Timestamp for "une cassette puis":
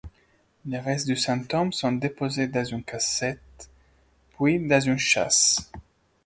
2.63-4.59